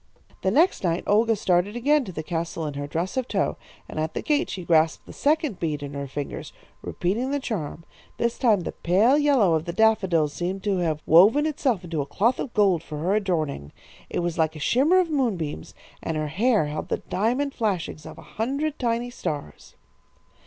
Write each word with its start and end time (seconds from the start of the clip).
"The 0.41 0.49
next 0.49 0.83
night 0.83 1.03
Olga 1.05 1.35
started 1.35 1.75
again 1.75 2.05
to 2.05 2.11
the 2.11 2.23
castle 2.23 2.65
in 2.65 2.73
her 2.73 2.87
dress 2.87 3.17
of 3.17 3.27
tow, 3.27 3.57
and 3.87 3.99
at 3.99 4.15
the 4.15 4.23
gate 4.23 4.49
she 4.49 4.65
grasped 4.65 5.05
the 5.05 5.13
second 5.13 5.59
bead 5.59 5.83
in 5.83 5.93
her 5.93 6.07
fingers, 6.07 6.53
repeating 6.81 7.29
the 7.29 7.39
charm. 7.39 7.85
This 8.17 8.39
time 8.39 8.61
the 8.61 8.71
pale 8.71 9.15
yellow 9.15 9.53
of 9.53 9.65
the 9.65 9.73
daffodils 9.73 10.33
seemed 10.33 10.63
to 10.63 10.77
have 10.77 11.03
woven 11.05 11.45
itself 11.45 11.83
into 11.83 12.01
a 12.01 12.07
cloth 12.07 12.39
of 12.39 12.51
gold 12.55 12.81
for 12.81 12.97
her 12.97 13.13
adorning. 13.13 13.71
It 14.09 14.21
was 14.21 14.39
like 14.39 14.55
a 14.55 14.59
shimmer 14.59 14.97
of 14.99 15.11
moonbeams, 15.11 15.75
and 16.01 16.17
her 16.17 16.29
hair 16.29 16.65
held 16.65 16.89
the 16.89 16.97
diamond 17.07 17.53
flashings 17.53 18.07
of 18.07 18.17
a 18.17 18.23
hundred 18.23 18.79
tiny 18.79 19.11
stars. 19.11 19.75